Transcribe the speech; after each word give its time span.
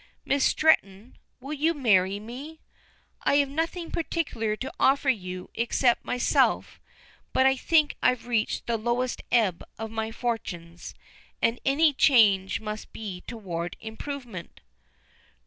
Miss 0.25 0.43
Stretton, 0.43 1.19
will 1.39 1.53
you 1.53 1.75
marry 1.75 2.19
me? 2.19 2.59
I 3.21 3.35
have 3.35 3.49
nothing 3.49 3.91
particular 3.91 4.55
to 4.55 4.73
offer 4.79 5.11
you 5.11 5.51
except 5.53 6.03
myself, 6.03 6.79
but 7.33 7.45
I 7.45 7.55
think 7.55 7.95
I've 8.01 8.25
reached 8.25 8.65
the 8.65 8.77
lowest 8.77 9.21
ebb 9.31 9.63
of 9.77 9.91
my 9.91 10.11
fortunes, 10.11 10.95
and 11.39 11.59
any 11.63 11.93
change 11.93 12.59
must 12.59 12.91
be 12.91 13.21
toward 13.27 13.77
improvement." 13.79 14.61